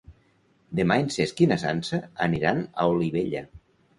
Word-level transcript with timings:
Demà 0.79 0.95
en 1.01 1.09
Cesc 1.15 1.43
i 1.45 1.49
na 1.51 1.59
Sança 1.65 2.01
aniran 2.27 2.65
a 2.85 2.89
Olivella. 2.95 3.45